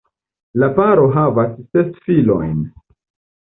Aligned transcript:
La 0.61 0.69
paro 0.79 1.03
havas 1.19 1.53
ses 1.61 1.95
filojn. 2.09 2.61